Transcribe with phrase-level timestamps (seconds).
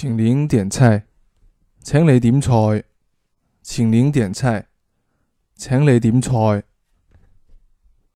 [0.00, 1.08] 请您点菜
[1.82, 2.84] 请你点菜
[3.62, 4.68] 请您点菜
[5.56, 6.62] 请你点菜。